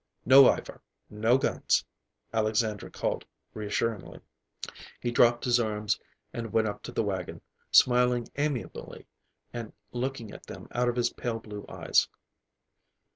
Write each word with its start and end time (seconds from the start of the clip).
"No, 0.25 0.47
Ivar, 0.51 0.81
no 1.11 1.37
guns," 1.37 1.85
Alexandra 2.33 2.89
called 2.89 3.23
reassuringly. 3.53 4.19
He 4.99 5.11
dropped 5.11 5.45
his 5.45 5.59
arms 5.59 5.99
and 6.33 6.51
went 6.51 6.67
up 6.67 6.81
to 6.81 6.91
the 6.91 7.03
wagon, 7.03 7.39
smiling 7.69 8.27
amiably 8.35 9.05
and 9.53 9.73
looking 9.91 10.31
at 10.31 10.47
them 10.47 10.67
out 10.71 10.89
of 10.89 10.95
his 10.95 11.13
pale 11.13 11.37
blue 11.37 11.67
eyes. 11.69 12.07